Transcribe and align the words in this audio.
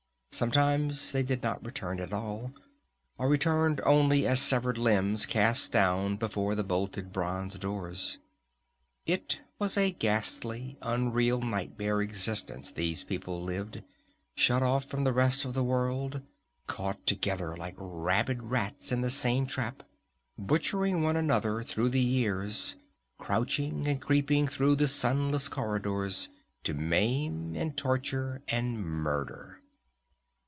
Sometimes 0.33 1.11
they 1.11 1.21
did 1.23 1.43
not 1.43 1.63
return 1.63 1.99
at 1.99 2.13
all, 2.13 2.53
or 3.19 3.27
returned 3.29 3.79
only 3.85 4.25
as 4.25 4.39
severed 4.41 4.77
limbs 4.77 5.25
cast 5.27 5.71
down 5.73 6.15
before 6.15 6.55
the 6.55 6.63
bolted 6.63 7.11
bronze 7.13 7.59
doors. 7.59 8.17
It 9.05 9.41
was 9.59 9.77
a 9.77 9.91
ghastly, 9.91 10.77
unreal 10.81 11.41
nightmare 11.41 12.01
existence 12.01 12.71
these 12.71 13.03
people 13.03 13.43
lived, 13.43 13.83
shut 14.33 14.63
off 14.63 14.85
from 14.85 15.03
the 15.03 15.13
rest 15.13 15.43
of 15.45 15.53
the 15.53 15.65
world, 15.65 16.21
caught 16.65 17.05
together 17.05 17.55
like 17.55 17.75
rabid 17.77 18.41
rats 18.41 18.91
in 18.91 19.01
the 19.01 19.11
same 19.11 19.45
trap, 19.45 19.83
butchering 20.39 21.03
one 21.03 21.17
another 21.17 21.61
through 21.61 21.89
the 21.89 22.01
years, 22.01 22.75
crouching 23.19 23.85
and 23.85 24.01
creeping 24.01 24.47
through 24.47 24.75
the 24.77 24.87
sunless 24.87 25.47
corridors 25.49 26.29
to 26.63 26.73
maim 26.73 27.53
and 27.55 27.77
torture 27.77 28.41
and 28.47 28.79
murder. 28.81 29.57